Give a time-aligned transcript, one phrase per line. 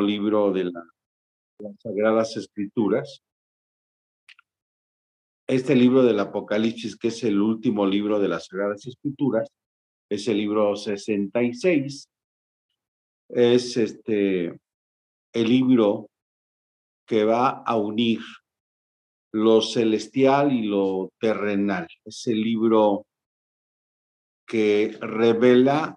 [0.00, 0.84] libro de, las
[1.78, 3.22] Sagradas Escrituras.
[5.46, 9.48] Este libro del Apocalipsis, que es el último libro de las Sagradas Escrituras,
[10.08, 12.08] es el libro 66.
[13.28, 14.58] Es este
[15.32, 16.10] el libro
[17.06, 18.20] que va a unir
[19.32, 21.88] lo celestial y lo terrenal.
[22.04, 23.06] Es el libro
[24.46, 25.96] que revela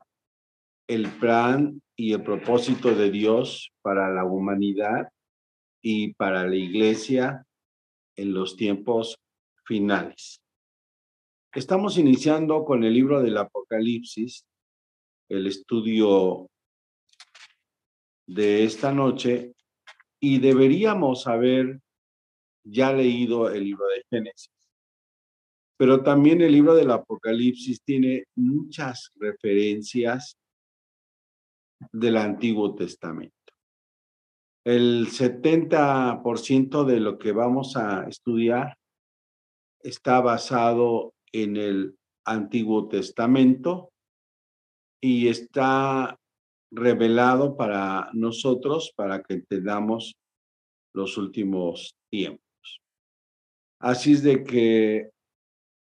[0.87, 5.09] el plan y el propósito de Dios para la humanidad
[5.81, 7.45] y para la iglesia
[8.15, 9.17] en los tiempos
[9.65, 10.41] finales.
[11.53, 14.45] Estamos iniciando con el libro del Apocalipsis,
[15.29, 16.49] el estudio
[18.27, 19.53] de esta noche,
[20.19, 21.79] y deberíamos haber
[22.63, 24.51] ya leído el libro de Génesis.
[25.77, 30.37] Pero también el libro del Apocalipsis tiene muchas referencias
[31.91, 33.33] del Antiguo Testamento.
[34.65, 38.77] El 70% de lo que vamos a estudiar
[39.81, 41.95] está basado en el
[42.25, 43.91] Antiguo Testamento
[45.01, 46.17] y está
[46.71, 50.15] revelado para nosotros para que entendamos
[50.93, 52.81] los últimos tiempos.
[53.79, 55.09] Así es de que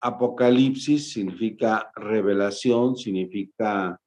[0.02, 3.98] Apocalipsis significa revelación, significa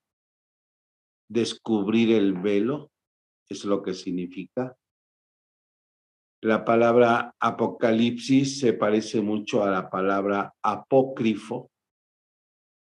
[1.32, 2.92] descubrir el velo,
[3.48, 4.76] es lo que significa.
[6.44, 11.70] La palabra apocalipsis se parece mucho a la palabra apócrifo.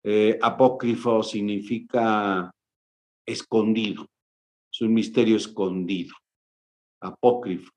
[0.05, 2.51] Eh, apócrifo significa
[3.25, 4.07] escondido,
[4.73, 6.17] es un misterio escondido,
[7.01, 7.71] apócrifo,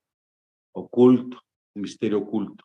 [0.74, 1.38] oculto,
[1.76, 2.64] misterio oculto.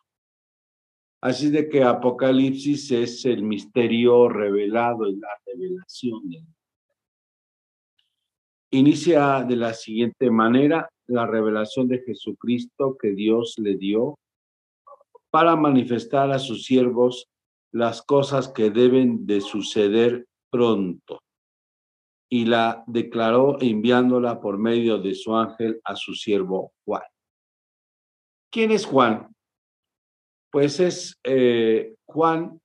[1.20, 6.22] Así de que Apocalipsis es el misterio revelado, en la revelación.
[8.72, 14.18] Inicia de la siguiente manera la revelación de Jesucristo que Dios le dio
[15.30, 17.28] para manifestar a sus siervos
[17.70, 21.20] las cosas que deben de suceder pronto.
[22.30, 27.02] Y la declaró enviándola por medio de su ángel a su siervo Juan.
[28.50, 29.32] ¿Quién es Juan?
[30.52, 32.60] pues es eh, Juan,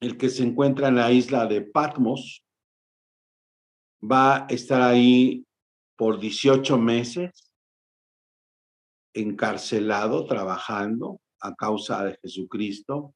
[0.00, 2.43] el que se encuentra en la isla de Patmos.
[4.10, 5.44] Va a estar ahí
[5.96, 7.52] por 18 meses,
[9.14, 13.14] encarcelado, trabajando a causa de Jesucristo.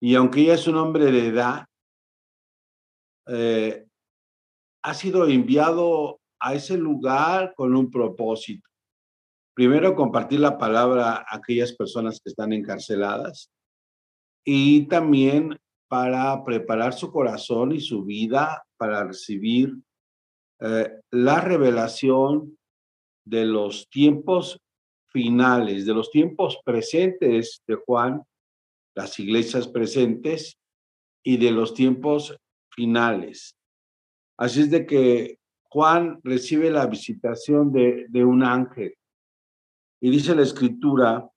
[0.00, 1.66] Y aunque ya es un hombre de edad,
[3.28, 3.86] eh,
[4.82, 8.72] ha sido enviado a ese lugar con un propósito
[9.54, 13.50] primero compartir la palabra a aquellas personas que están encarceladas
[14.44, 15.58] y también
[15.92, 19.76] para preparar su corazón y su vida para recibir
[20.58, 22.58] eh, la revelación
[23.26, 24.58] de los tiempos
[25.08, 28.22] finales, de los tiempos presentes de Juan,
[28.96, 30.58] las iglesias presentes
[31.22, 32.38] y de los tiempos
[32.70, 33.54] finales.
[34.38, 38.94] Así es de que Juan recibe la visitación de, de un ángel
[40.00, 41.28] y dice la escritura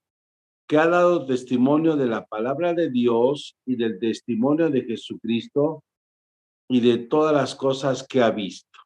[0.68, 5.84] que ha dado testimonio de la palabra de Dios y del testimonio de Jesucristo
[6.68, 8.80] y de todas las cosas que ha visto.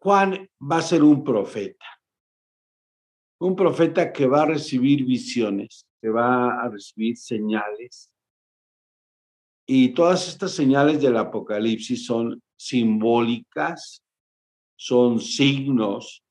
[0.00, 1.86] Juan va a ser un profeta,
[3.40, 8.10] un profeta que va a recibir visiones, que va a recibir señales.
[9.66, 14.02] Y todas estas señales del Apocalipsis son simbólicas,
[14.76, 16.24] son signos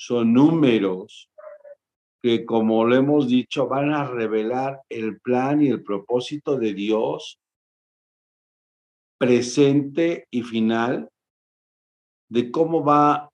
[0.00, 1.29] son números
[2.22, 7.38] que, como lo hemos dicho, van a revelar el plan y el propósito de Dios
[9.18, 11.08] presente y final
[12.30, 13.28] de cómo va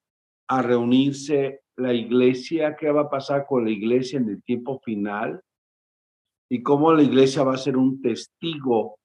[0.49, 5.41] a reunirse la iglesia, qué va a pasar con la iglesia en el tiempo final
[6.51, 8.99] y cómo la iglesia va a ser un testigo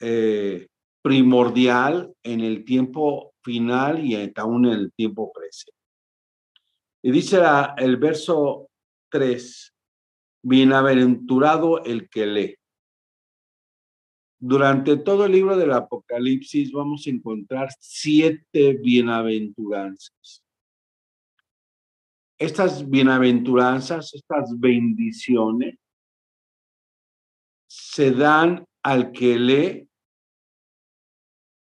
[0.00, 0.66] eh,
[1.02, 5.77] primordial en el tiempo final y aún en el tiempo presente.
[7.02, 7.40] Y dice
[7.76, 8.68] el verso
[9.10, 9.74] 3,
[10.42, 12.56] bienaventurado el que lee.
[14.40, 20.44] Durante todo el libro del Apocalipsis vamos a encontrar siete bienaventuranzas.
[22.38, 25.76] Estas bienaventuranzas, estas bendiciones,
[27.66, 29.88] se dan al que lee,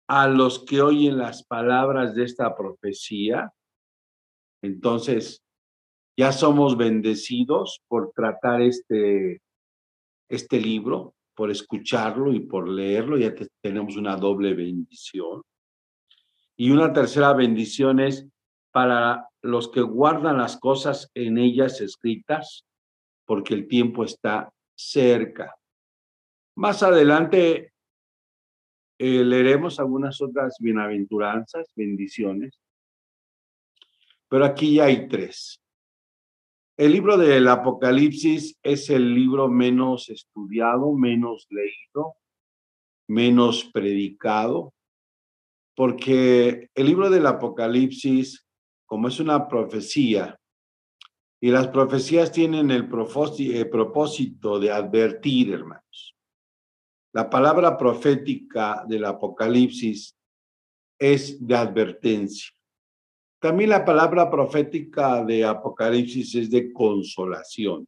[0.07, 3.51] a los que oyen las palabras de esta profecía,
[4.61, 5.43] entonces,
[6.17, 9.41] ya somos bendecidos por tratar este,
[10.29, 15.41] este libro, por escucharlo y por leerlo, ya tenemos una doble bendición.
[16.57, 18.27] Y una tercera bendición es
[18.71, 22.65] para los que guardan las cosas en ellas escritas,
[23.25, 25.55] porque el tiempo está cerca.
[26.55, 27.71] Más adelante
[28.97, 32.58] eh, leeremos algunas otras bienaventuranzas, bendiciones,
[34.29, 35.61] pero aquí ya hay tres.
[36.77, 42.15] El libro del Apocalipsis es el libro menos estudiado, menos leído,
[43.09, 44.73] menos predicado,
[45.75, 48.47] porque el libro del Apocalipsis,
[48.85, 50.39] como es una profecía,
[51.41, 56.15] y las profecías tienen el propósito de advertir, hermanos.
[57.13, 60.15] La palabra profética del Apocalipsis
[60.99, 62.51] es de advertencia.
[63.39, 67.87] También la palabra profética de Apocalipsis es de consolación,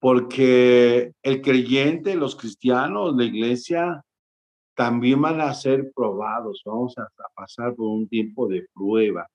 [0.00, 4.04] porque el creyente, los cristianos, la iglesia,
[4.74, 9.28] también van a ser probados, vamos a pasar por un tiempo de prueba.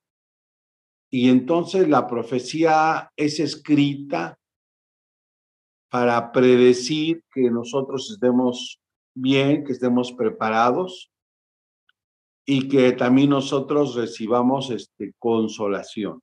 [1.10, 4.38] Y entonces la profecía es escrita
[5.90, 8.80] para predecir que nosotros estemos
[9.16, 11.10] bien, que estemos preparados
[12.52, 16.20] y que también nosotros recibamos este, consolación.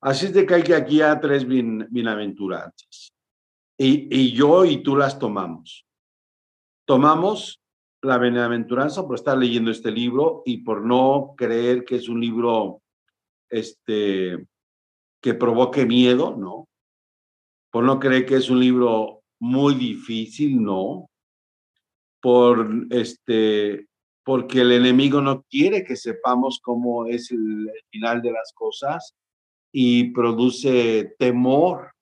[0.00, 3.12] Así es de que hay que aquí a tres bienaventuranzas.
[3.76, 5.86] Y, y yo y tú las tomamos.
[6.84, 7.60] Tomamos
[8.02, 12.82] la bienaventuranza por estar leyendo este libro y por no creer que es un libro
[13.48, 14.44] este,
[15.22, 16.68] que provoque miedo, ¿no?
[17.70, 21.08] Por no creer que es un libro muy difícil, ¿no?
[22.20, 23.87] Por este,
[24.28, 29.16] porque el enemigo no quiere que sepamos cómo es el, final de las cosas
[29.72, 31.92] y produce temor.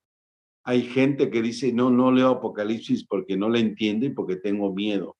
[0.64, 4.74] Hay gente que dice, no, no leo Apocalipsis porque no le entiendo y porque tengo
[4.74, 5.16] miedo.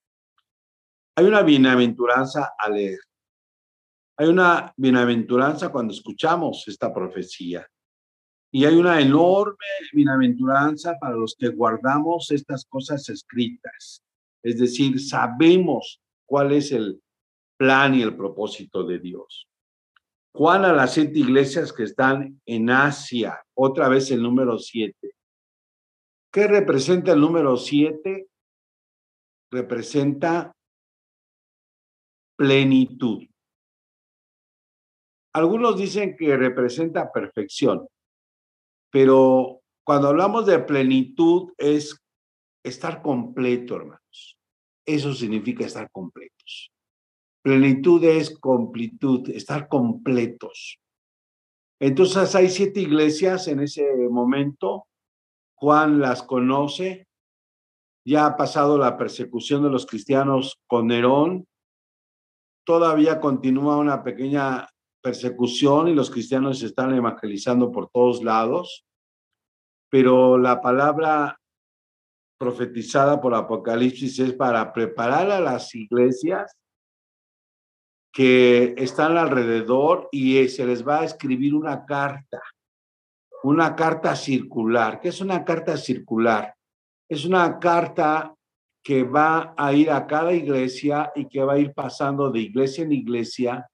[1.15, 2.99] Hay una bienaventuranza a leer.
[4.17, 7.65] Hay una bienaventuranza cuando escuchamos esta profecía.
[8.51, 9.55] Y hay una enorme
[9.93, 14.03] bienaventuranza para los que guardamos estas cosas escritas.
[14.43, 17.03] Es decir, sabemos cuál es el
[17.57, 19.49] plan y el propósito de Dios.
[20.35, 25.13] Juan a las siete iglesias que están en Asia, otra vez el número siete.
[26.31, 28.29] ¿Qué representa el número siete?
[29.51, 30.55] Representa
[32.37, 33.25] plenitud.
[35.33, 37.87] Algunos dicen que representa perfección,
[38.91, 41.99] pero cuando hablamos de plenitud es
[42.63, 44.06] estar completo, hermanos.
[44.87, 46.73] Eso significa estar completos.
[47.43, 50.79] Plenitud es completud, estar completos.
[51.81, 54.87] Entonces hay siete iglesias en ese momento.
[55.57, 57.07] Juan las conoce.
[58.05, 61.47] Ya ha pasado la persecución de los cristianos con Nerón.
[62.65, 64.69] Todavía continúa una pequeña
[65.03, 68.85] persecución y los cristianos se están evangelizando por todos lados,
[69.89, 71.39] pero la palabra
[72.39, 76.57] profetizada por Apocalipsis es para preparar a las iglesias
[78.13, 82.41] que están alrededor y se les va a escribir una carta,
[83.43, 85.01] una carta circular.
[85.01, 86.55] ¿Qué es una carta circular?
[87.09, 88.35] Es una carta
[88.83, 92.85] que va a ir a cada iglesia y que va a ir pasando de iglesia
[92.85, 93.69] en iglesia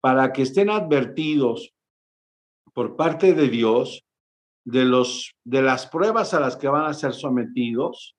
[0.00, 1.74] para que estén advertidos
[2.72, 4.03] por parte de Dios
[4.64, 8.16] de, los, de las pruebas a las que van a ser sometidos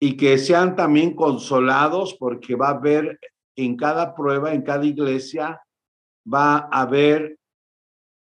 [0.00, 3.18] y que sean también consolados porque va a haber
[3.56, 5.60] en cada prueba, en cada iglesia,
[6.32, 7.38] va a haber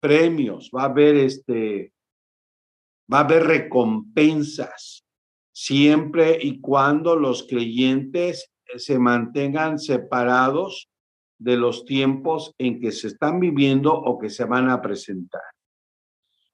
[0.00, 1.92] premios, va a haber este,
[3.12, 5.04] va a haber recompensas
[5.52, 10.88] siempre y cuando los creyentes se mantengan separados
[11.38, 15.42] de los tiempos en que se están viviendo o que se van a presentar.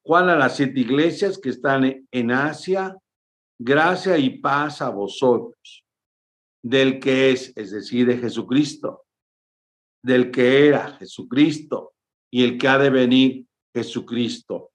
[0.02, 2.96] Juan a las siete iglesias que están en Asia,
[3.58, 5.84] gracia y paz a vosotros,
[6.62, 9.04] del que es, es decir, de Jesucristo,
[10.02, 11.92] del que era Jesucristo
[12.32, 14.72] y el que ha de venir Jesucristo.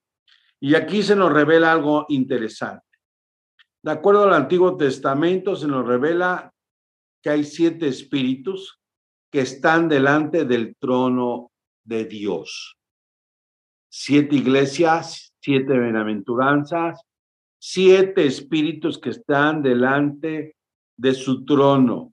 [0.62, 2.86] Y aquí se nos revela algo interesante.
[3.84, 6.52] De acuerdo al Antiguo Testamento, se nos revela
[7.22, 8.80] que hay siete espíritus
[9.32, 11.52] que están delante del trono
[11.84, 12.78] de Dios.
[13.98, 17.00] Siete iglesias, siete bienaventuranzas,
[17.58, 20.58] siete espíritus que están delante
[20.98, 22.12] de su trono.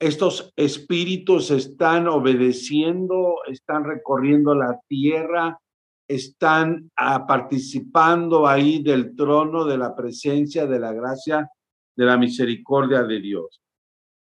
[0.00, 5.60] Estos espíritus están obedeciendo, están recorriendo la tierra,
[6.08, 11.46] están ah, participando ahí del trono de la presencia, de la gracia,
[11.94, 13.60] de la misericordia de Dios.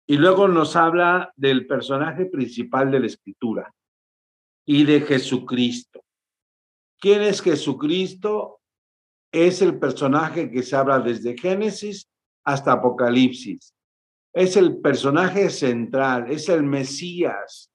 [0.05, 3.73] Y luego nos habla del personaje principal de la escritura
[4.65, 6.02] y de Jesucristo.
[7.03, 8.61] ¿Quién es Jesucristo?
[9.29, 12.07] Es el personaje que se habla desde Génesis
[12.45, 13.73] hasta Apocalipsis.
[14.33, 17.69] Es el personaje central, es el Mesías,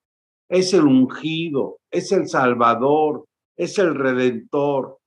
[0.48, 4.98] es el ungido, es el Salvador, es el Redentor.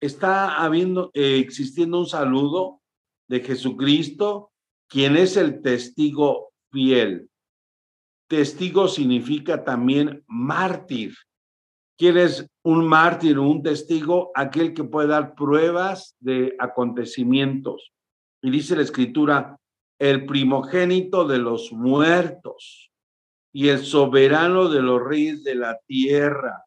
[0.00, 2.80] Está habiendo, eh, existiendo un saludo
[3.28, 4.50] de Jesucristo,
[4.88, 7.30] quien es el testigo fiel.
[8.26, 11.14] Testigo significa también mártir.
[12.00, 14.30] ¿Quién es un mártir o un testigo?
[14.34, 17.92] Aquel que puede dar pruebas de acontecimientos.
[18.40, 19.58] Y dice la escritura,
[19.98, 22.90] el primogénito de los muertos
[23.52, 26.64] y el soberano de los reyes de la tierra,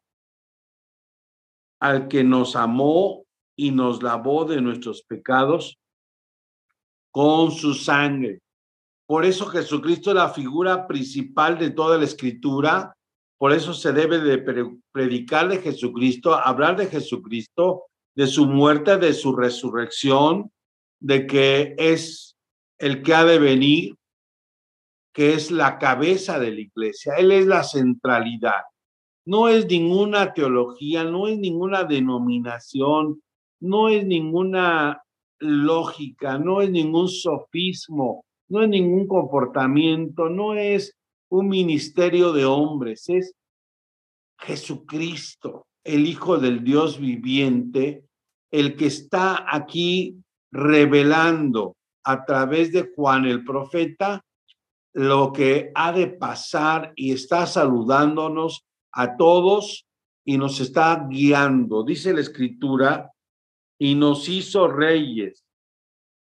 [1.80, 3.24] al que nos amó
[3.56, 5.80] y nos lavó de nuestros pecados
[7.10, 8.38] con su sangre.
[9.04, 12.96] Por eso Jesucristo es la figura principal de toda la escritura.
[13.44, 14.38] Por eso se debe de
[14.90, 17.82] predicar de Jesucristo, hablar de Jesucristo,
[18.16, 20.50] de su muerte, de su resurrección,
[20.98, 22.38] de que es
[22.78, 23.96] el que ha de venir,
[25.12, 27.16] que es la cabeza de la iglesia.
[27.18, 28.62] Él es la centralidad.
[29.26, 33.20] No es ninguna teología, no es ninguna denominación,
[33.60, 35.02] no es ninguna
[35.38, 40.96] lógica, no es ningún sofismo, no es ningún comportamiento, no es
[41.34, 43.34] un ministerio de hombres, es
[44.38, 48.04] Jesucristo, el Hijo del Dios viviente,
[48.50, 50.16] el que está aquí
[50.52, 54.24] revelando a través de Juan el profeta
[54.92, 59.86] lo que ha de pasar y está saludándonos a todos
[60.24, 61.82] y nos está guiando.
[61.82, 63.10] Dice la escritura,
[63.76, 65.44] y nos hizo reyes.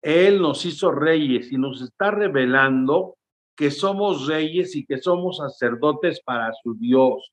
[0.01, 3.17] Él nos hizo reyes y nos está revelando
[3.55, 7.31] que somos reyes y que somos sacerdotes para su Dios,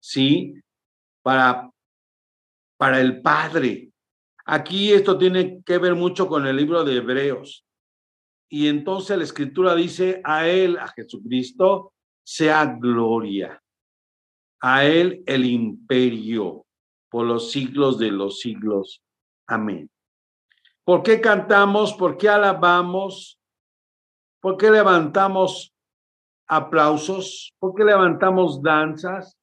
[0.00, 0.54] ¿sí?
[1.22, 1.70] Para,
[2.76, 3.90] para el Padre.
[4.44, 7.64] Aquí esto tiene que ver mucho con el libro de Hebreos.
[8.48, 11.94] Y entonces la escritura dice, a Él, a Jesucristo,
[12.24, 13.60] sea gloria.
[14.60, 16.66] A Él el imperio
[17.08, 19.02] por los siglos de los siglos.
[19.46, 19.90] Amén.
[20.84, 21.94] ¿Por qué cantamos?
[21.94, 23.35] ¿Por qué alabamos?
[24.46, 25.74] ¿Por qué levantamos
[26.46, 27.52] aplausos?
[27.58, 29.36] ¿Por qué levantamos danzas?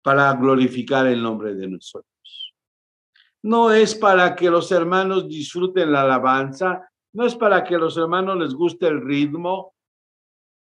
[0.00, 2.14] Para glorificar el nombre de nosotros
[3.42, 8.38] no es para que los hermanos disfruten la alabanza, no es para que los hermanos
[8.38, 9.74] les guste el ritmo,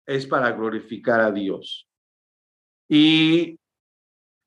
[0.07, 1.89] es para glorificar a Dios.
[2.89, 3.59] Y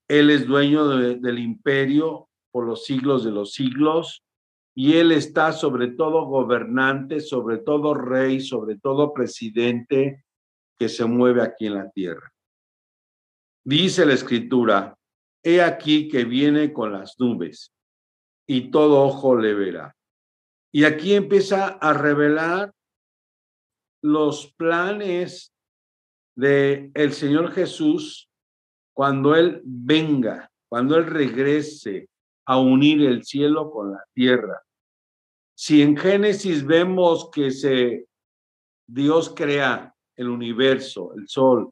[0.08, 4.24] Él es dueño del imperio por los siglos de los siglos,
[4.77, 10.25] y Él está sobre todo gobernante, sobre todo rey, sobre todo presidente
[10.77, 12.29] que se mueve aquí en la tierra.
[13.63, 14.98] Dice la escritura,
[15.41, 17.74] he aquí que viene con las nubes
[18.46, 19.96] y todo ojo le verá.
[20.74, 22.74] Y aquí empieza a revelar
[24.03, 25.53] los planes
[26.36, 28.29] de el Señor Jesús
[28.94, 32.10] cuando Él venga, cuando Él regrese
[32.46, 34.62] a unir el cielo con la tierra.
[35.58, 38.08] Si en Génesis vemos que se
[38.88, 41.72] Dios crea el universo, el sol,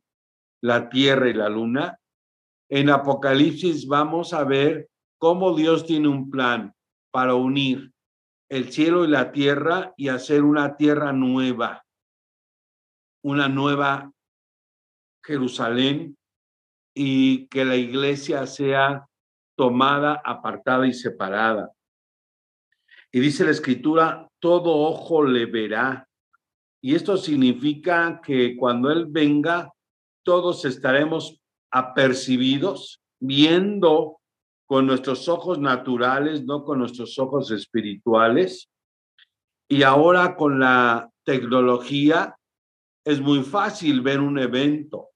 [0.62, 2.00] la tierra y la luna,
[2.70, 4.90] en Apocalipsis vamos a ver
[5.20, 6.74] cómo Dios tiene un plan
[7.12, 7.94] para unir
[8.50, 11.86] el cielo y la tierra y hacer una tierra nueva,
[13.24, 14.12] una nueva
[15.24, 16.18] Jerusalén
[16.96, 19.08] y que la iglesia sea
[19.56, 21.72] tomada, apartada y separada.
[23.12, 26.08] Y dice la escritura, todo ojo le verá.
[26.82, 29.72] Y esto significa que cuando Él venga,
[30.24, 31.40] todos estaremos
[31.72, 34.20] apercibidos, viendo
[34.66, 38.70] con nuestros ojos naturales, no con nuestros ojos espirituales.
[39.70, 42.36] Y ahora con la tecnología
[43.06, 45.13] es muy fácil ver un evento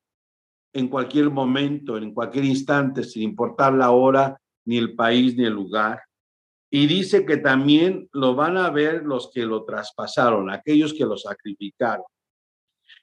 [0.77, 5.53] en cualquier momento, en cualquier instante, sin importar la hora, ni el país, ni el
[5.53, 6.03] lugar.
[6.69, 11.17] Y dice que también lo van a ver los que lo traspasaron, aquellos que lo
[11.17, 12.05] sacrificaron.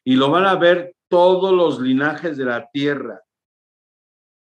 [0.05, 3.21] Y lo van a ver todos los linajes de la tierra,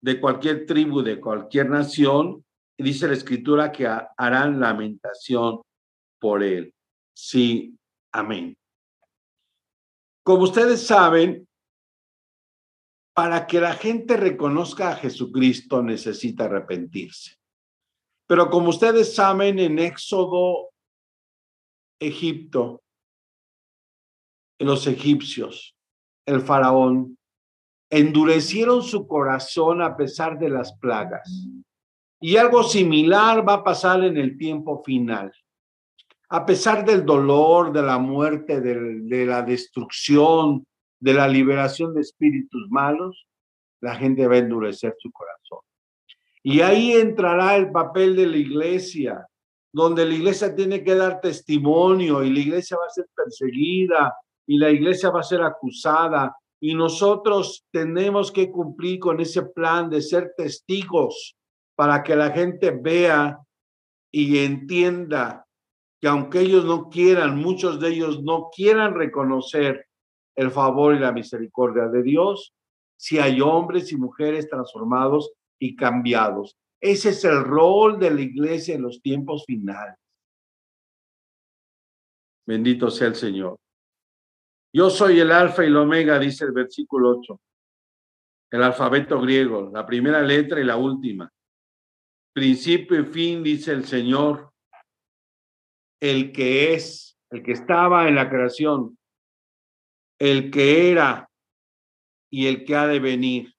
[0.03, 2.45] de cualquier tribu, de cualquier nación,
[2.77, 5.61] y dice la escritura que harán lamentación
[6.19, 6.75] por él.
[7.15, 7.77] Sí,
[8.13, 8.57] amén.
[10.25, 11.47] Como ustedes saben,
[13.15, 17.37] para que la gente reconozca a Jesucristo necesita arrepentirse.
[18.27, 20.71] Pero como ustedes saben, en Éxodo,
[21.99, 22.83] Egipto,
[24.59, 25.75] los egipcios,
[26.27, 27.19] el faraón,
[27.91, 31.29] endurecieron su corazón a pesar de las plagas.
[32.21, 35.33] Y algo similar va a pasar en el tiempo final.
[36.29, 40.65] A pesar del dolor, de la muerte, de, la destrucción,
[41.01, 43.27] de la liberación de espíritus malos,
[43.81, 45.61] la gente va a endurecer su corazón.
[46.43, 49.27] Y ahí entrará el papel de la iglesia,
[49.73, 54.15] donde la iglesia tiene que dar testimonio y la iglesia va a ser perseguida
[54.47, 59.89] y la iglesia va a ser acusada y nosotros tenemos que cumplir con ese plan
[59.89, 61.37] de ser testigos
[61.75, 63.39] para que la gente vea
[64.13, 65.47] y entienda
[66.01, 69.87] que aunque ellos no quieran, muchos de ellos no quieran reconocer
[70.41, 72.55] el favor y la misericordia de Dios,
[72.99, 76.57] si hay hombres y mujeres transformados y cambiados.
[76.81, 79.97] Ese es el rol de la iglesia en los tiempos finales.
[82.47, 83.59] Bendito sea el Señor.
[84.73, 87.39] Yo soy el alfa y el omega, dice el versículo 8.
[88.53, 91.31] El alfabeto griego, la primera letra y la última.
[92.33, 94.51] Principio y fin, dice el Señor.
[96.01, 98.97] El que es, el que estaba en la creación,
[100.21, 101.29] el que era
[102.31, 103.53] y el que ha de venir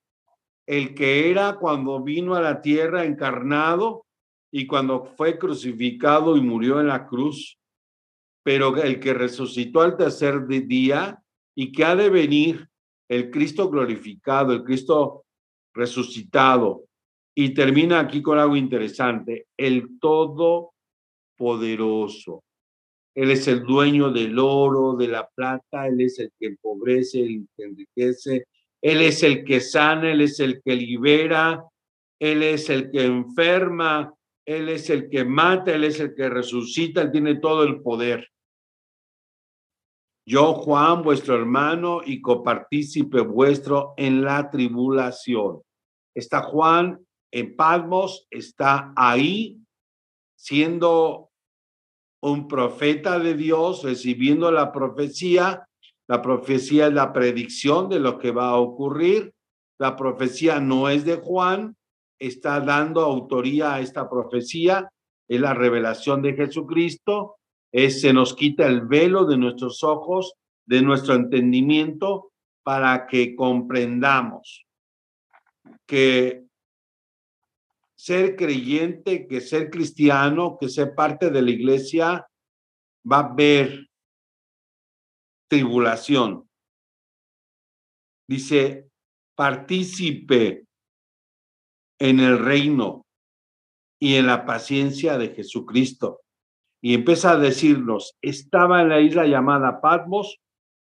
[0.71, 4.05] el que era cuando vino a la tierra encarnado
[4.53, 7.59] y cuando fue crucificado y murió en la cruz,
[8.41, 11.21] pero el que resucitó al tercer día
[11.55, 12.69] y que ha de venir
[13.09, 15.25] el Cristo glorificado, el Cristo
[15.73, 16.85] resucitado.
[17.35, 22.45] Y termina aquí con algo interesante, el Todopoderoso.
[23.15, 27.47] Él es el dueño del oro, de la plata, Él es el que empobrece, el
[27.55, 28.45] que enriquece,
[28.81, 31.63] él es el que sana, Él es el que libera,
[32.19, 34.13] Él es el que enferma,
[34.45, 38.27] Él es el que mata, Él es el que resucita, Él tiene todo el poder.
[40.25, 45.61] Yo, Juan, vuestro hermano y copartícipe vuestro en la tribulación.
[46.15, 46.99] Está Juan
[47.31, 49.59] en Palmos, está ahí
[50.35, 51.30] siendo
[52.21, 55.67] un profeta de Dios, recibiendo la profecía
[56.11, 59.33] la profecía es la predicción de lo que va a ocurrir.
[59.79, 61.77] La profecía no es de Juan,
[62.19, 64.91] está dando autoría a esta profecía,
[65.29, 67.37] es la revelación de Jesucristo,
[67.71, 70.33] es, se nos quita el velo de nuestros ojos,
[70.65, 74.65] de nuestro entendimiento, para que comprendamos
[75.87, 76.43] que
[78.01, 82.27] ser creyente, que ser cristiano, que ser parte de la iglesia,
[83.05, 83.91] va a ver
[85.47, 86.49] tribulación.
[88.27, 88.89] Dice,
[89.35, 90.65] partícipe
[91.99, 93.05] en el reino
[93.99, 96.21] y en la paciencia de Jesucristo.
[96.81, 100.39] Y empieza a decirnos, estaba en la isla llamada Patmos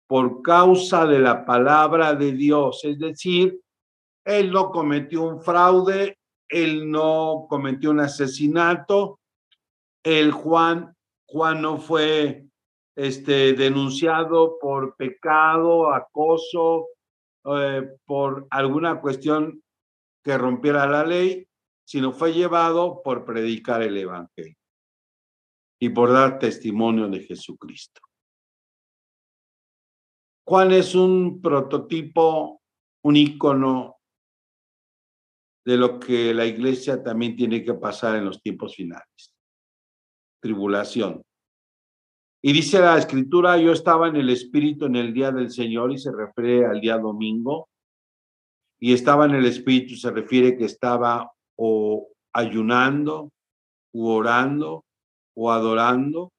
[0.07, 2.85] por causa de la palabra de Dios.
[2.85, 3.61] Es decir,
[4.24, 6.17] él no cometió un fraude,
[6.48, 9.20] él no cometió un asesinato,
[10.02, 10.94] el Juan,
[11.26, 12.46] Juan no fue
[12.96, 16.88] este, denunciado por pecado, acoso,
[17.44, 19.62] eh, por alguna cuestión
[20.24, 21.46] que rompiera la ley,
[21.84, 24.56] sino fue llevado por predicar el Evangelio
[25.80, 28.00] y por dar testimonio de Jesucristo.
[30.44, 32.62] Juan es un prototipo,
[33.04, 33.97] un ícono
[35.68, 39.35] de lo que la iglesia también tiene que pasar en los tiempos finales.
[40.40, 41.22] Tribulación.
[42.42, 45.98] Y dice la escritura, yo estaba en el Espíritu en el día del Señor y
[45.98, 47.68] se refiere al día domingo.
[48.81, 53.31] Y estaba en el Espíritu, se refiere que estaba o ayunando,
[53.92, 54.87] u orando,
[55.37, 56.33] o adorando,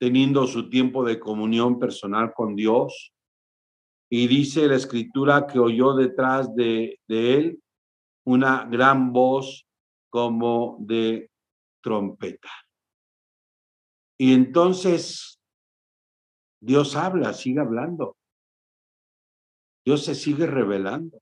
[0.00, 3.12] teniendo su tiempo de comunión personal con Dios.
[4.10, 7.62] Y dice la escritura que oyó detrás de, de él
[8.24, 9.66] una gran voz
[10.10, 11.30] como de
[11.82, 12.50] trompeta.
[14.18, 15.40] Y entonces
[16.60, 18.16] Dios habla, sigue hablando.
[19.84, 21.18] Dios se sigue revelando.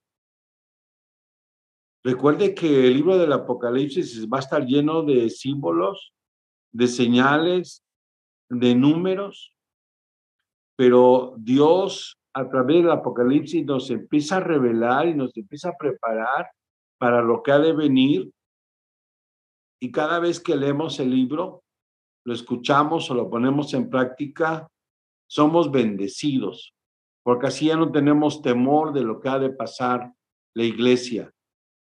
[2.05, 6.13] Recuerde que el libro del Apocalipsis va a estar lleno de símbolos,
[6.73, 7.85] de señales,
[8.49, 9.55] de números,
[10.77, 16.51] pero Dios a través del Apocalipsis nos empieza a revelar y nos empieza a preparar
[16.99, 18.33] para lo que ha de venir.
[19.81, 21.65] Y cada vez que leemos el libro,
[22.25, 24.69] lo escuchamos o lo ponemos en práctica,
[25.29, 26.75] somos bendecidos,
[27.23, 30.13] porque así ya no tenemos temor de lo que ha de pasar
[30.55, 31.33] la iglesia,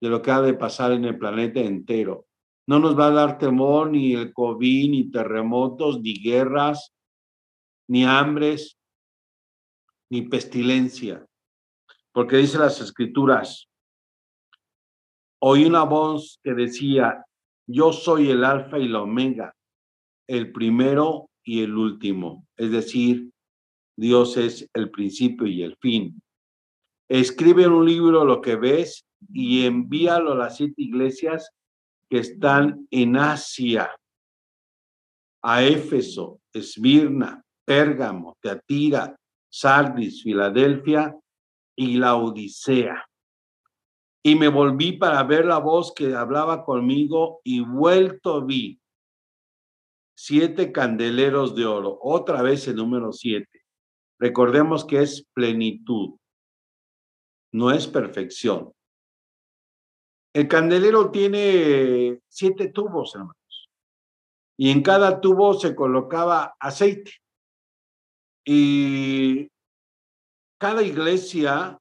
[0.01, 2.27] de lo que ha de pasar en el planeta entero.
[2.67, 6.93] No nos va a dar temor ni el COVID, ni terremotos, ni guerras,
[7.87, 8.77] ni hambres,
[10.09, 11.25] ni pestilencia,
[12.11, 13.69] porque dice las escrituras,
[15.47, 17.23] oí una voz que decía,
[17.67, 19.53] yo soy el alfa y la omega,
[20.27, 23.29] el primero y el último, es decir,
[23.95, 26.19] Dios es el principio y el fin.
[27.07, 31.51] Escribe en un libro lo que ves y envíalo a las siete iglesias
[32.09, 33.91] que están en Asia,
[35.43, 39.15] a Éfeso, Esmirna, Pérgamo, Teatira,
[39.47, 41.15] Sardis, Filadelfia
[41.75, 43.05] y la Odisea.
[44.25, 48.81] Y me volví para ver la voz que hablaba conmigo y vuelto vi
[50.17, 53.61] siete candeleros de oro, otra vez el número siete.
[54.17, 56.17] Recordemos que es plenitud,
[57.53, 58.73] no es perfección.
[60.33, 63.69] El candelero tiene siete tubos, hermanos,
[64.57, 67.11] y en cada tubo se colocaba aceite.
[68.43, 69.51] Y
[70.57, 71.79] cada iglesia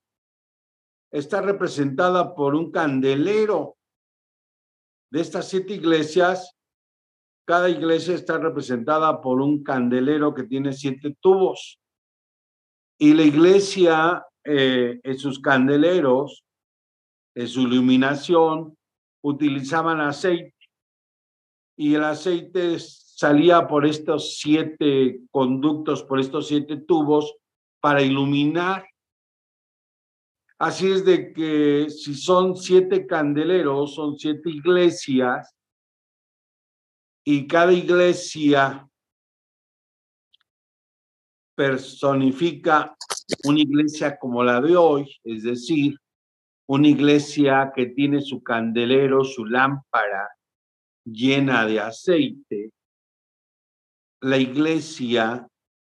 [1.14, 3.76] está representada por un candelero.
[5.12, 6.56] De estas siete iglesias,
[7.46, 11.78] cada iglesia está representada por un candelero que tiene siete tubos.
[12.98, 16.44] Y la iglesia, eh, en sus candeleros,
[17.36, 18.76] en su iluminación,
[19.22, 20.52] utilizaban aceite.
[21.76, 27.36] Y el aceite salía por estos siete conductos, por estos siete tubos,
[27.80, 28.84] para iluminar.
[30.58, 35.54] Así es de que si son siete candeleros, son siete iglesias,
[37.26, 38.86] y cada iglesia
[41.56, 42.94] personifica
[43.44, 45.98] una iglesia como la de hoy, es decir,
[46.66, 50.28] una iglesia que tiene su candelero, su lámpara
[51.04, 52.72] llena de aceite,
[54.20, 55.46] la iglesia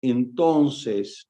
[0.02, 1.27] entonces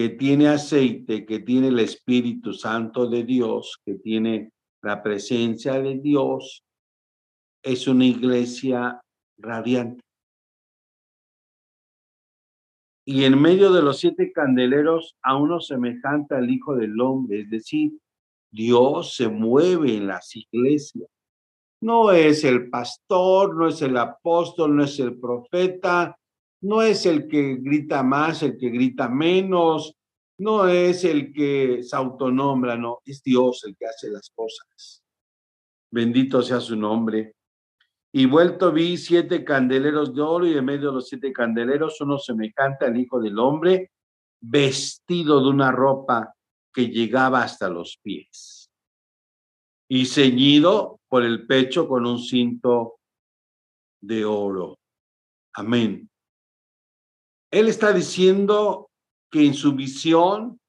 [0.00, 5.98] que tiene aceite, que tiene el Espíritu Santo de Dios, que tiene la presencia de
[5.98, 6.64] Dios,
[7.62, 8.98] es una iglesia
[9.36, 10.00] radiante.
[13.04, 17.50] Y en medio de los siete candeleros, a uno semejante al Hijo del Hombre, es
[17.50, 17.92] decir,
[18.50, 21.10] Dios se mueve en las iglesias.
[21.82, 26.16] No es el pastor, no es el apóstol, no es el profeta,
[26.62, 29.94] no es el que grita más, el que grita menos,
[30.38, 35.02] no es el que se autonombra, no, es Dios el que hace las cosas.
[35.90, 37.34] Bendito sea su nombre.
[38.12, 42.18] Y vuelto vi siete candeleros de oro y en medio de los siete candeleros uno
[42.18, 43.92] semejante al Hijo del Hombre,
[44.40, 46.34] vestido de una ropa
[46.72, 48.60] que llegaba hasta los pies
[49.88, 53.00] y ceñido por el pecho con un cinto
[54.00, 54.78] de oro.
[55.54, 56.09] Amén.
[57.50, 58.90] Él está diciendo
[59.30, 60.60] que en su visión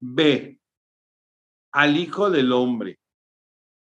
[0.00, 0.58] ve
[1.72, 2.98] al Hijo del Hombre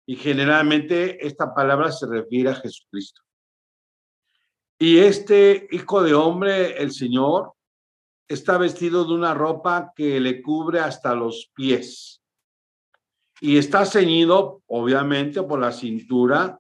[0.07, 3.23] y generalmente esta palabra se refiere a Jesucristo.
[4.79, 7.53] Y este hijo de hombre, el Señor,
[8.27, 12.23] está vestido de una ropa que le cubre hasta los pies.
[13.43, 16.59] Y está ceñido, obviamente, por la cintura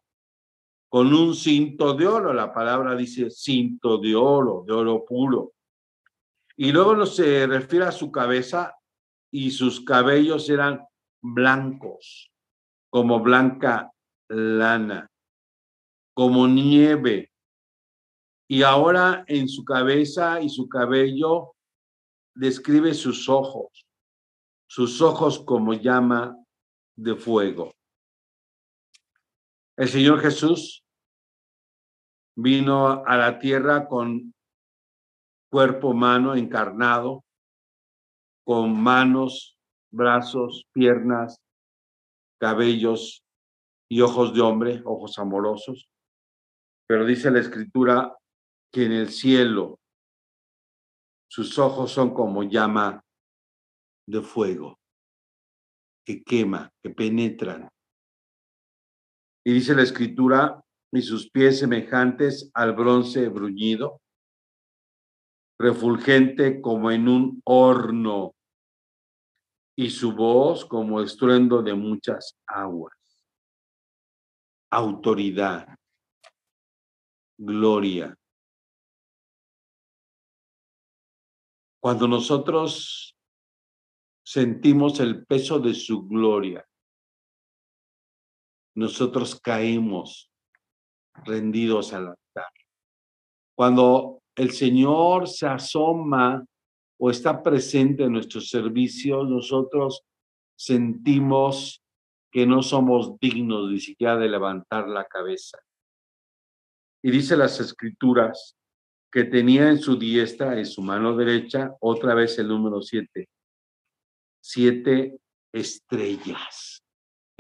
[0.91, 2.35] con un cinto de oro.
[2.35, 5.53] La palabra dice cinto de oro, de oro puro.
[6.57, 8.75] Y luego se refiere a su cabeza
[9.31, 10.85] y sus cabellos eran
[11.23, 12.31] blancos
[12.91, 13.93] como blanca
[14.29, 15.09] lana,
[16.13, 17.31] como nieve.
[18.49, 21.55] Y ahora en su cabeza y su cabello
[22.35, 23.87] describe sus ojos,
[24.67, 26.37] sus ojos como llama
[26.97, 27.73] de fuego.
[29.81, 30.85] El Señor Jesús
[32.37, 34.35] vino a la tierra con
[35.51, 37.25] cuerpo humano encarnado,
[38.45, 39.57] con manos,
[39.91, 41.39] brazos, piernas,
[42.39, 43.25] cabellos
[43.91, 45.89] y ojos de hombre, ojos amorosos.
[46.87, 48.15] Pero dice la escritura
[48.71, 49.79] que en el cielo
[51.27, 53.03] sus ojos son como llama
[54.07, 54.79] de fuego,
[56.05, 57.71] que quema, que penetran.
[59.51, 64.01] Y dice la escritura, y sus pies semejantes al bronce bruñido,
[65.59, 68.37] refulgente como en un horno
[69.77, 72.95] y su voz como estruendo de muchas aguas.
[74.71, 75.67] Autoridad,
[77.37, 78.17] gloria.
[81.83, 83.17] Cuando nosotros
[84.25, 86.65] sentimos el peso de su gloria,
[88.75, 90.31] nosotros caemos
[91.25, 92.53] rendidos al altar.
[93.57, 96.45] Cuando el Señor se asoma
[96.99, 100.03] o está presente en nuestros servicios, nosotros
[100.57, 101.83] sentimos
[102.31, 105.59] que no somos dignos ni siquiera de levantar la cabeza.
[107.03, 108.57] Y dice las escrituras
[109.11, 113.29] que tenía en su diestra, en su mano derecha, otra vez el número siete,
[114.41, 115.19] siete
[115.53, 116.85] estrellas.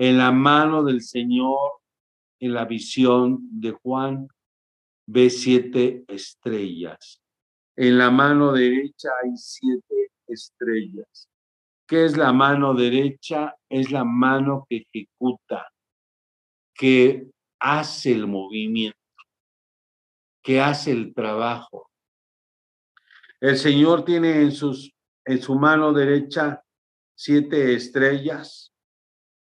[0.00, 1.82] En la mano del Señor,
[2.38, 4.28] en la visión de Juan,
[5.06, 7.20] ve siete estrellas.
[7.76, 11.28] En la mano derecha hay siete estrellas.
[11.86, 13.54] ¿Qué es la mano derecha?
[13.68, 15.70] Es la mano que ejecuta,
[16.72, 18.96] que hace el movimiento,
[20.42, 21.90] que hace el trabajo.
[23.38, 24.94] El Señor tiene en, sus,
[25.26, 26.64] en su mano derecha
[27.14, 28.69] siete estrellas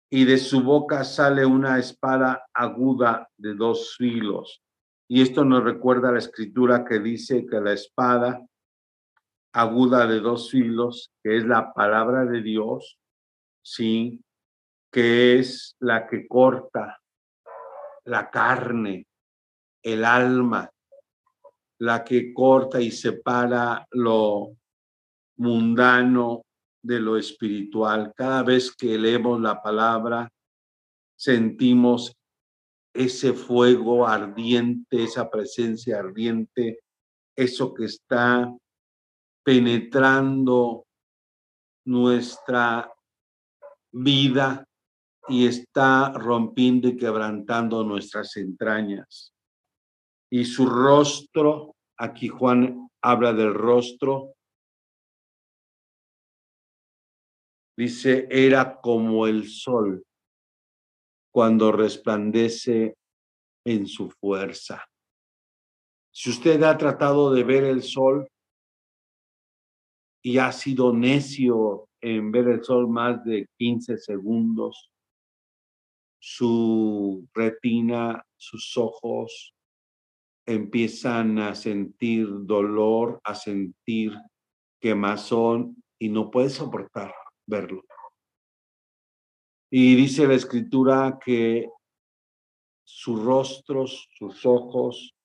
[0.09, 4.61] y de su boca sale una espada aguda de dos filos.
[5.07, 8.41] Y esto nos recuerda la escritura que dice que la espada
[9.53, 12.97] aguda de dos filos, que es la palabra de Dios,
[13.63, 14.21] sí,
[14.91, 16.99] que es la que corta
[18.05, 19.07] la carne,
[19.83, 20.69] el alma,
[21.79, 24.55] la que corta y separa lo
[25.37, 26.44] mundano
[26.85, 28.13] de lo espiritual.
[28.15, 30.29] Cada vez que leemos la palabra,
[31.17, 32.15] sentimos
[32.93, 36.79] ese fuego ardiente, esa presencia ardiente,
[37.35, 38.55] eso que está
[39.43, 40.85] penetrando
[41.85, 42.91] nuestra
[43.91, 44.65] vida
[45.27, 49.33] y está rompiendo y quebrantando nuestras entrañas.
[50.31, 54.34] Y su rostro, aquí Juan habla del rostro,
[57.77, 60.05] dice, era como el sol
[61.31, 62.95] cuando resplandece
[63.65, 64.85] en su fuerza.
[66.11, 68.27] Si usted ha tratado de ver el sol,
[70.23, 74.89] y ha sido necio en ver el sol más de 15 segundos,
[76.19, 79.53] su retina, sus ojos
[80.47, 84.17] empiezan a sentir dolor, a sentir
[84.81, 87.13] quemazón y no puede soportar
[87.45, 87.83] verlo.
[89.69, 91.67] Y dice la escritura que
[92.83, 95.15] sus rostros, sus ojos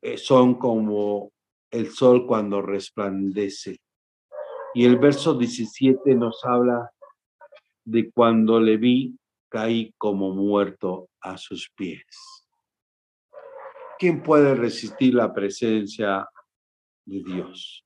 [0.00, 1.32] eh, son como
[1.70, 3.78] el sol cuando resplandece.
[4.74, 6.90] Y el verso 17 nos habla
[7.84, 9.16] de cuando le vi,
[9.48, 12.04] caí como muerto a sus pies.
[13.98, 16.26] ¿Quién puede resistir la presencia
[17.04, 17.84] de Dios?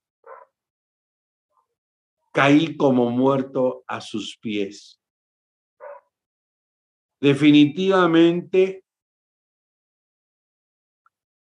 [2.36, 5.00] Caí como muerto a sus pies.
[7.18, 8.84] Definitivamente,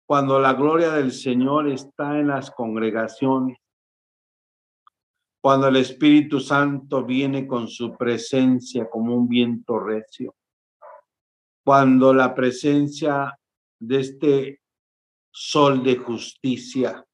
[0.05, 3.57] cuando la gloria del Señor está en las congregaciones,
[5.41, 10.35] cuando el Espíritu Santo viene con su presencia como un viento recio,
[11.63, 13.39] cuando la presencia
[13.79, 14.61] de este
[15.31, 17.07] sol de justicia,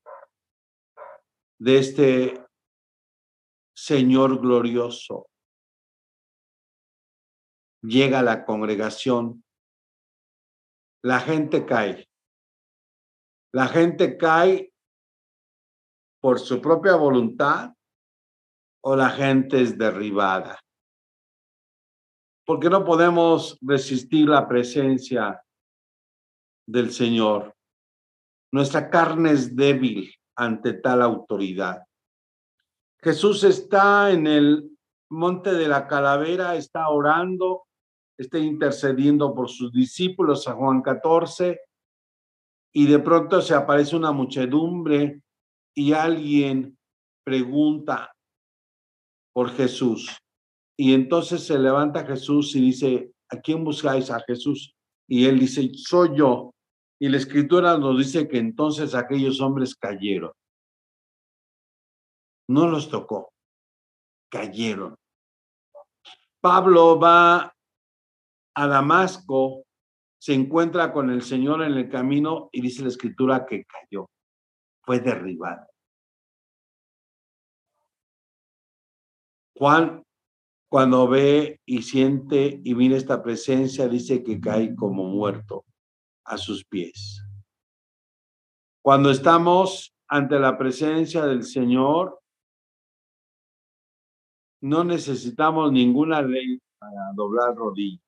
[1.59, 2.46] de este
[3.79, 5.29] Señor glorioso,
[7.83, 9.43] llega la congregación,
[11.03, 12.09] la gente cae.
[13.53, 14.73] La gente cae
[16.19, 17.71] por su propia voluntad
[18.83, 20.59] o la gente es derribada.
[22.47, 25.39] Porque no podemos resistir la presencia
[26.67, 27.55] del Señor.
[28.51, 31.86] Nuestra carne es débil ante tal autoridad.
[33.07, 34.69] Jesús está en el
[35.09, 37.63] monte de la calavera, está orando,
[38.17, 41.57] está intercediendo por sus discípulos a Juan 14,
[42.73, 45.21] y de pronto se aparece una muchedumbre
[45.73, 46.77] y alguien
[47.23, 48.11] pregunta,
[49.33, 50.11] por Jesús.
[50.77, 54.75] Y entonces se levanta Jesús y dice, ¿a quién buscáis a Jesús?
[55.07, 56.53] Y él dice, soy yo.
[56.99, 60.31] Y la escritura nos dice que entonces aquellos hombres cayeron.
[62.47, 63.33] No los tocó,
[64.29, 64.95] cayeron.
[66.39, 67.53] Pablo va
[68.55, 69.65] a Damasco,
[70.19, 74.09] se encuentra con el Señor en el camino y dice la escritura que cayó,
[74.81, 75.67] fue derribado.
[79.55, 80.03] Juan,
[80.69, 85.65] cuando ve y siente y mira esta presencia, dice que cae como muerto
[86.25, 87.23] a sus pies.
[88.83, 92.21] Cuando estamos ante la presencia del Señor,
[94.61, 98.01] no necesitamos ninguna ley para doblar rodillas.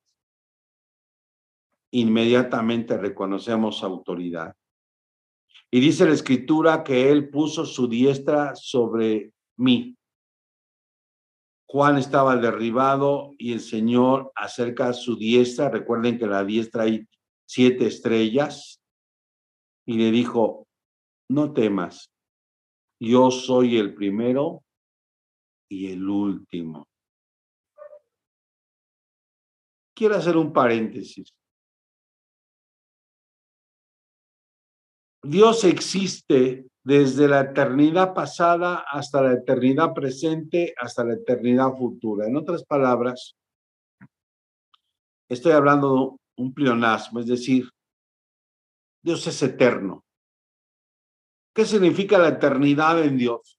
[1.92, 4.56] Inmediatamente reconocemos autoridad.
[5.72, 9.96] Y dice la escritura que él puso su diestra sobre mí.
[11.68, 15.70] Juan estaba derribado y el Señor acerca su diestra.
[15.70, 17.08] Recuerden que la diestra hay
[17.48, 18.82] siete estrellas.
[19.86, 20.68] Y le dijo,
[21.30, 22.12] no temas,
[23.00, 24.64] yo soy el primero
[25.70, 26.88] y el último.
[29.96, 31.34] Quiero hacer un paréntesis.
[35.22, 42.26] Dios existe desde la eternidad pasada hasta la eternidad presente, hasta la eternidad futura.
[42.26, 43.36] En otras palabras,
[45.30, 47.70] estoy hablando de un pleonasmo, es decir,
[49.04, 50.04] Dios es eterno.
[51.54, 53.59] ¿Qué significa la eternidad en Dios?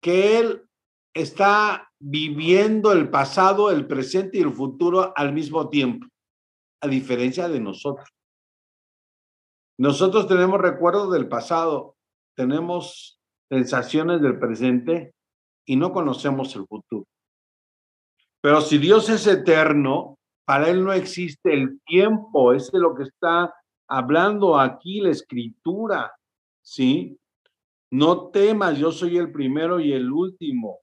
[0.00, 0.68] Que Él
[1.14, 6.06] está viviendo el pasado, el presente y el futuro al mismo tiempo,
[6.80, 8.08] a diferencia de nosotros.
[9.78, 11.96] Nosotros tenemos recuerdos del pasado,
[12.36, 15.12] tenemos sensaciones del presente
[15.66, 17.06] y no conocemos el futuro.
[18.40, 23.04] Pero si Dios es eterno, para Él no existe el tiempo, es de lo que
[23.04, 23.52] está
[23.88, 26.12] hablando aquí la escritura,
[26.62, 27.18] ¿sí?
[27.90, 30.80] No temas, yo soy el primero y el último,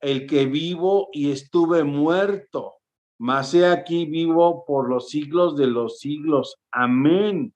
[0.00, 2.74] el que vivo y estuve muerto,
[3.18, 6.56] mas he aquí vivo por los siglos de los siglos.
[6.70, 7.54] Amén.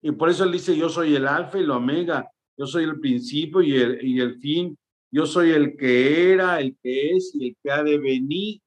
[0.00, 3.00] Y por eso él dice, yo soy el alfa y el omega, yo soy el
[3.00, 4.78] principio y el, y el fin,
[5.10, 8.60] yo soy el que era, el que es y el que ha de venir.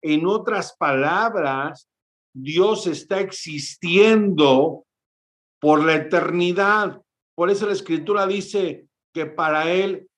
[0.00, 1.88] En otras palabras,
[2.32, 4.84] Dios está existiendo
[5.60, 7.00] por la eternidad.
[7.34, 10.08] Por eso la escritura dice que para él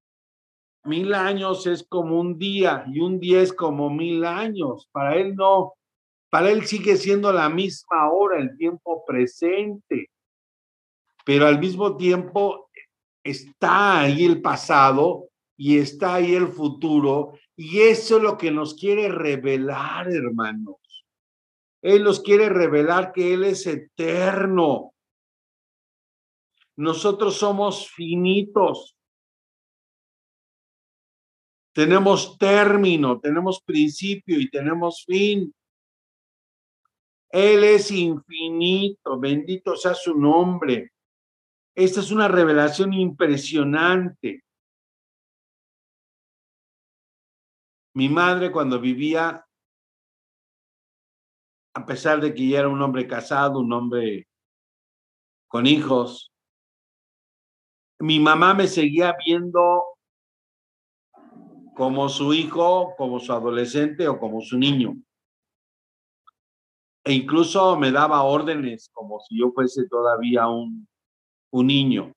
[0.85, 4.88] mil años es como un día y un día es como mil años.
[4.92, 5.74] Para él no,
[6.30, 10.11] para él sigue siendo la misma hora, el tiempo presente
[11.24, 12.70] pero al mismo tiempo
[13.24, 18.74] está ahí el pasado y está ahí el futuro, y eso es lo que nos
[18.74, 20.76] quiere revelar, hermanos.
[21.80, 24.93] Él nos quiere revelar que Él es eterno.
[26.76, 28.96] Nosotros somos finitos.
[31.72, 35.54] Tenemos término, tenemos principio y tenemos fin.
[37.30, 40.92] Él es infinito, bendito sea su nombre.
[41.74, 44.44] Esta es una revelación impresionante.
[47.92, 49.44] Mi madre cuando vivía,
[51.74, 54.28] a pesar de que ya era un hombre casado, un hombre
[55.48, 56.33] con hijos,
[58.04, 59.84] mi mamá me seguía viendo
[61.74, 64.94] como su hijo, como su adolescente o como su niño.
[67.04, 70.86] E incluso me daba órdenes como si yo fuese todavía un
[71.54, 72.12] un niño.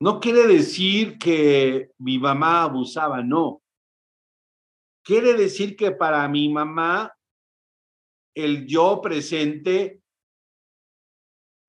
[0.00, 3.62] No quiere decir que mi mamá abusaba, no.
[5.04, 7.14] Quiere decir que para mi mamá
[8.34, 10.01] el yo presente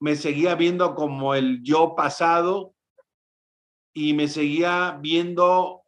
[0.03, 2.75] me seguía viendo como el yo pasado
[3.95, 5.83] y me seguía viendo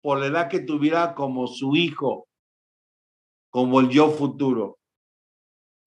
[0.00, 2.28] por la edad que tuviera como su hijo,
[3.50, 4.78] como el yo futuro.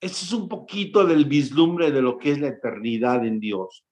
[0.01, 3.85] Ese es un poquito del vislumbre de lo que es la eternidad en Dios.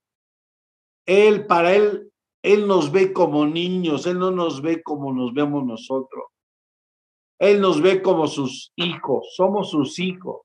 [1.05, 2.11] Él, para Él,
[2.43, 6.25] Él nos ve como niños, Él no nos ve como nos vemos nosotros.
[7.39, 10.41] Él nos ve como sus hijos, somos sus hijos.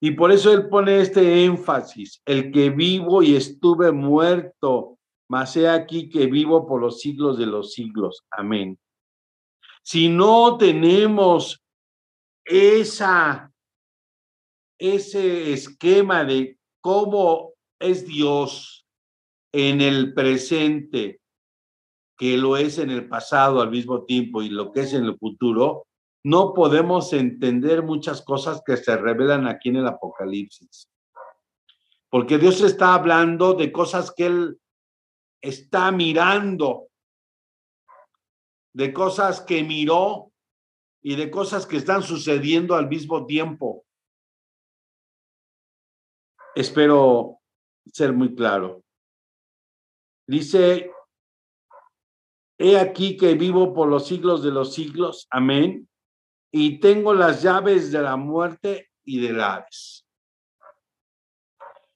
[0.00, 5.68] Y por eso Él pone este énfasis, el que vivo y estuve muerto, mas he
[5.68, 8.24] aquí que vivo por los siglos de los siglos.
[8.30, 8.78] Amén.
[9.82, 11.60] Si no tenemos
[12.44, 13.52] esa
[14.78, 18.86] ese esquema de cómo es Dios
[19.52, 21.20] en el presente,
[22.16, 25.18] que lo es en el pasado al mismo tiempo y lo que es en el
[25.18, 25.87] futuro,
[26.24, 30.90] no podemos entender muchas cosas que se revelan aquí en el Apocalipsis.
[32.10, 34.60] Porque Dios está hablando de cosas que Él
[35.40, 36.88] está mirando,
[38.72, 40.32] de cosas que miró
[41.02, 43.84] y de cosas que están sucediendo al mismo tiempo.
[46.54, 47.38] Espero
[47.92, 48.82] ser muy claro.
[50.26, 50.90] Dice,
[52.58, 55.88] he aquí que vivo por los siglos de los siglos, amén,
[56.50, 60.06] y tengo las llaves de la muerte y del Hades.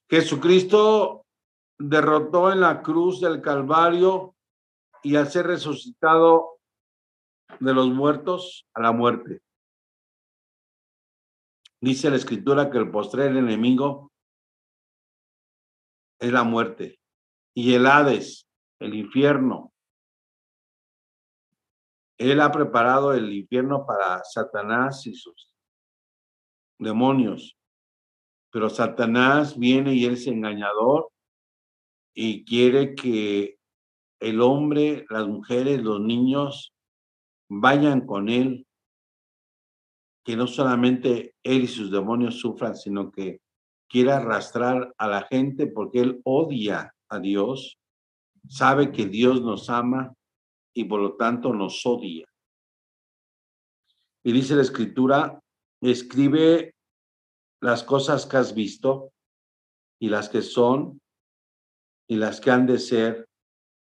[0.09, 1.25] Jesucristo
[1.79, 4.35] derrotó en la cruz del Calvario
[5.01, 6.59] y al ser resucitado
[7.59, 9.41] de los muertos a la muerte.
[11.81, 14.11] Dice la escritura que el postrer enemigo
[16.19, 16.99] es la muerte.
[17.53, 18.47] Y el Hades,
[18.79, 19.72] el infierno.
[22.31, 25.53] Él ha preparado el infierno para Satanás y sus
[26.79, 27.57] demonios.
[28.49, 31.09] Pero Satanás viene y es engañador
[32.13, 33.57] y quiere que
[34.21, 36.73] el hombre, las mujeres, los niños
[37.49, 38.65] vayan con él,
[40.23, 43.41] que no solamente él y sus demonios sufran, sino que
[43.89, 47.77] quiera arrastrar a la gente porque él odia a Dios,
[48.47, 50.15] sabe que Dios nos ama
[50.73, 52.25] y por lo tanto nos odia.
[54.23, 55.39] Y dice la escritura,
[55.81, 56.75] escribe
[57.61, 59.13] las cosas que has visto
[59.99, 61.01] y las que son
[62.07, 63.27] y las que han de ser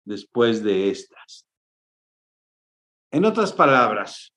[0.05, 1.47] después de estas.
[3.11, 4.33] En otras palabras,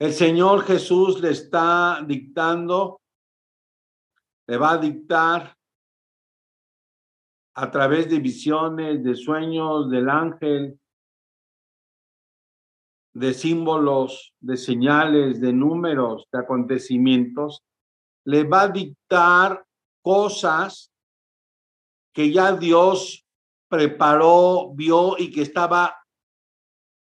[0.00, 3.00] el Señor Jesús le está dictando,
[4.46, 5.57] le va a dictar
[7.60, 10.78] a través de visiones, de sueños del ángel,
[13.12, 17.64] de símbolos, de señales, de números, de acontecimientos,
[18.24, 19.66] le va a dictar
[20.04, 20.92] cosas
[22.14, 23.26] que ya Dios
[23.68, 25.96] preparó, vio y que estaba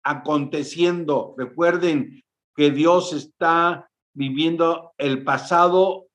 [0.05, 1.35] aconteciendo.
[1.37, 2.23] Recuerden
[2.55, 6.07] que Dios está viviendo el pasado,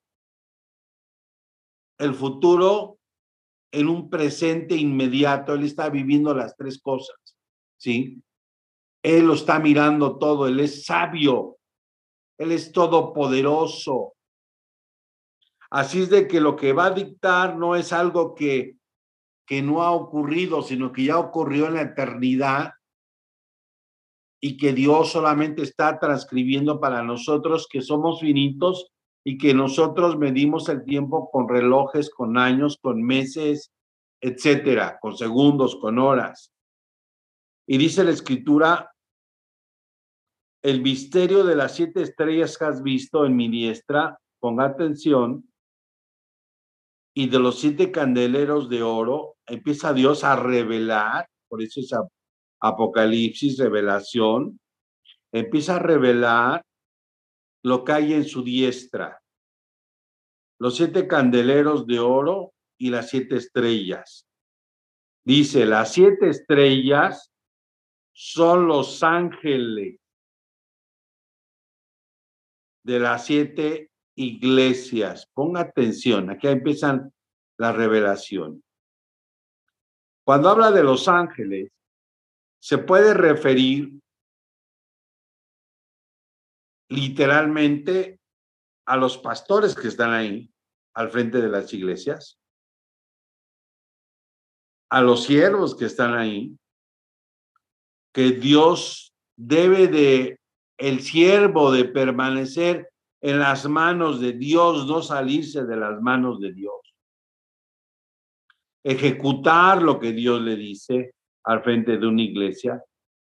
[1.99, 2.99] el futuro
[3.73, 5.55] en un presente inmediato.
[5.55, 7.16] Él está viviendo las tres cosas,
[7.77, 8.23] ¿sí?
[9.03, 11.59] Él lo está mirando todo, Él es sabio,
[12.39, 14.14] Él es todopoderoso.
[15.71, 18.81] Así es de que lo que va a dictar no es algo que
[19.51, 22.75] que no ha ocurrido, sino que ya ocurrió en la eternidad
[24.41, 28.93] y que Dios solamente está transcribiendo para nosotros que somos finitos
[29.25, 33.71] y que nosotros medimos el tiempo con relojes, con años, con meses,
[34.21, 36.53] etcétera, con segundos, con horas.
[37.66, 38.93] Y dice la escritura,
[40.62, 45.47] el misterio de las siete estrellas que has visto en mi diestra, ponga atención,
[47.14, 51.93] y de los siete candeleros de oro, empieza Dios a revelar, por eso es
[52.61, 54.61] Apocalipsis, revelación,
[55.33, 56.62] empieza a revelar
[57.63, 59.21] lo hay en su diestra.
[60.59, 64.27] Los siete candeleros de oro y las siete estrellas.
[65.25, 67.31] Dice, las siete estrellas
[68.13, 69.99] son los ángeles
[72.83, 75.29] de las siete iglesias.
[75.33, 77.13] Ponga atención, aquí empiezan
[77.59, 78.63] la revelación.
[80.25, 81.71] Cuando habla de los ángeles,
[82.59, 83.91] se puede referir
[86.91, 88.20] literalmente
[88.86, 90.53] a los pastores que están ahí
[90.95, 92.38] al frente de las iglesias,
[94.91, 96.59] a los siervos que están ahí,
[98.12, 100.41] que Dios debe de,
[100.78, 102.91] el siervo de permanecer
[103.22, 106.74] en las manos de Dios, no salirse de las manos de Dios.
[108.82, 111.14] Ejecutar lo que Dios le dice
[111.45, 112.82] al frente de una iglesia,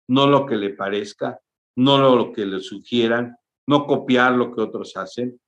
[0.09, 1.41] no lo que le parezca,
[1.77, 5.41] no lo que le sugieran, no copiar lo que otros hacen.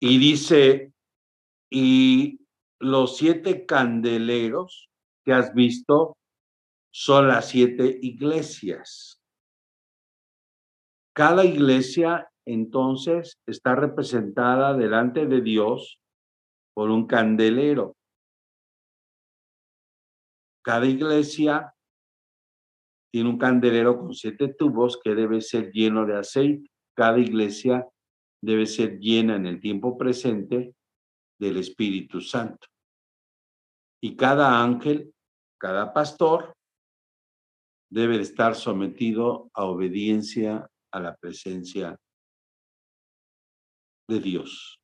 [0.00, 0.92] Y dice,
[1.70, 2.40] y
[2.78, 4.90] los siete candeleros
[5.24, 6.16] que has visto
[6.92, 9.22] son las siete iglesias.
[11.14, 16.00] Cada iglesia entonces está representada delante de Dios
[16.74, 17.96] por un candelero.
[20.62, 21.74] Cada iglesia
[23.10, 26.70] tiene un candelero con siete tubos que debe ser lleno de aceite.
[26.94, 27.86] Cada iglesia
[28.42, 30.74] debe ser llena en el tiempo presente
[31.38, 32.66] del Espíritu Santo.
[34.02, 35.12] Y cada ángel,
[35.58, 36.54] cada pastor,
[37.90, 41.98] debe estar sometido a obediencia a la presencia
[44.08, 44.80] de Dios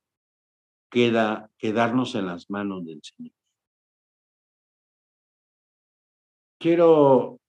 [0.89, 3.33] queda quedarnos en las manos del Señor.
[6.59, 7.39] Quiero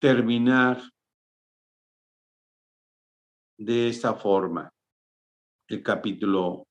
[0.00, 0.80] terminar
[3.58, 4.70] de esta forma
[5.68, 6.66] el capítulo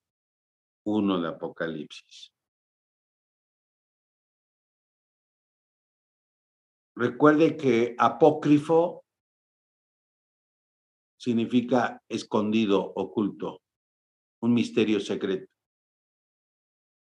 [0.86, 2.32] 1 de Apocalipsis.
[6.96, 9.04] Recuerde que apócrifo
[11.20, 13.62] significa escondido, oculto
[14.42, 15.52] un misterio secreto.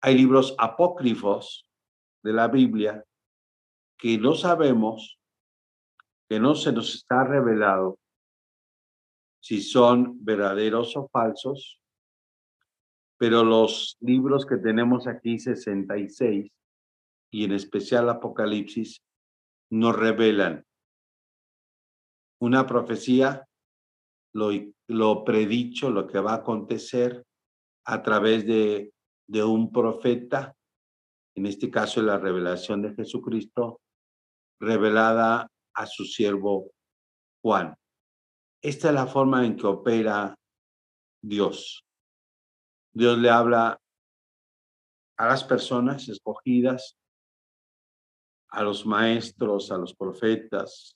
[0.01, 1.66] Hay libros apócrifos
[2.24, 3.03] de la Biblia
[3.97, 5.20] que no sabemos,
[6.32, 7.99] que no se nos está revelado
[9.41, 11.82] si son verdaderos o falsos,
[13.17, 16.49] pero los libros que tenemos aquí, 66,
[17.34, 19.01] y en especial Apocalipsis,
[19.71, 20.65] nos revelan
[22.39, 23.45] una profecía,
[24.34, 24.51] lo,
[24.88, 27.25] lo predicho, lo que va a acontecer
[27.84, 28.93] a través de,
[29.27, 30.55] de un profeta,
[31.36, 33.82] en este caso la revelación de Jesucristo,
[34.61, 36.72] revelada a su siervo
[37.41, 37.76] Juan.
[38.61, 40.36] Esta es la forma en que opera
[41.24, 41.84] Dios.
[42.93, 43.80] Dios le habla
[45.17, 46.97] a las personas escogidas,
[48.49, 50.95] a los maestros, a los profetas,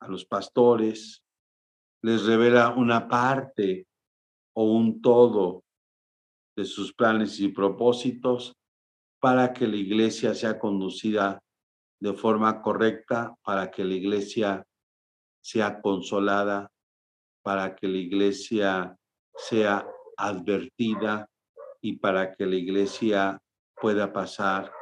[0.00, 1.22] a los pastores,
[2.02, 3.86] les revela una parte
[4.54, 5.64] o un todo
[6.56, 8.54] de sus planes y propósitos
[9.20, 11.40] para que la iglesia sea conducida
[12.00, 14.66] de forma correcta, para que la iglesia
[15.40, 16.70] sea consolada,
[17.42, 18.96] para que la iglesia
[19.36, 19.86] sea
[20.16, 21.28] advertida
[21.80, 23.38] y para que la iglesia
[23.80, 24.72] pueda pasar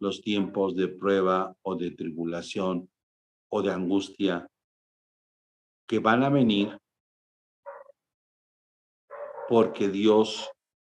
[0.00, 2.90] los tiempos de prueba o de tribulación
[3.50, 4.48] o de angustia
[5.86, 6.78] que van a venir
[9.48, 10.48] porque Dios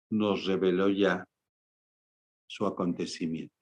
[0.10, 1.26] nos reveló ya
[2.48, 3.55] su acontecimiento.